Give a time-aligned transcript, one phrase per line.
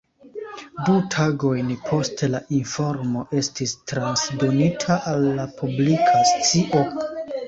[0.85, 6.83] Du tagojn poste la informo estis transdonita al la publika scio.